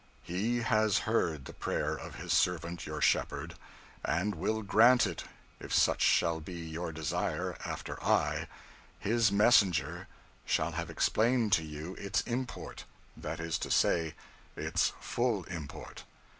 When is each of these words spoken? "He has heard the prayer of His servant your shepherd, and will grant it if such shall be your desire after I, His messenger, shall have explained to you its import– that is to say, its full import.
"He 0.23 0.61
has 0.63 0.97
heard 1.05 1.45
the 1.45 1.53
prayer 1.53 1.93
of 1.95 2.15
His 2.15 2.33
servant 2.33 2.87
your 2.87 3.01
shepherd, 3.01 3.53
and 4.03 4.33
will 4.33 4.63
grant 4.63 5.05
it 5.05 5.25
if 5.59 5.71
such 5.71 6.01
shall 6.01 6.39
be 6.39 6.53
your 6.55 6.91
desire 6.91 7.55
after 7.63 8.03
I, 8.03 8.47
His 8.97 9.31
messenger, 9.31 10.07
shall 10.43 10.71
have 10.71 10.89
explained 10.89 11.53
to 11.53 11.63
you 11.63 11.93
its 11.99 12.21
import– 12.21 12.85
that 13.25 13.39
is 13.39 13.59
to 13.59 13.69
say, 13.69 14.15
its 14.55 14.91
full 14.99 15.43
import. 15.43 16.03